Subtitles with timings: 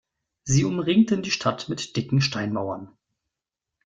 [0.45, 2.91] Sie umringten die Stadt mit dicken Steinmauern.